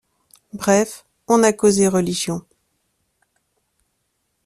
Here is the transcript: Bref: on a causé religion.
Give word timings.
Bref: 0.53 1.05
on 1.27 1.43
a 1.43 1.53
causé 1.53 1.87
religion. 1.87 2.41